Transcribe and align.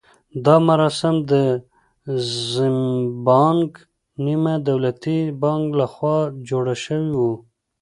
دا 0.45 0.55
مراسم 0.69 1.15
د 1.31 1.33
زیمبانک 2.53 3.71
نیمه 4.25 4.55
دولتي 4.67 5.19
بانک 5.41 5.65
لخوا 5.81 6.17
جوړ 6.49 6.65
شوي 6.83 7.11
وو. 7.19 7.33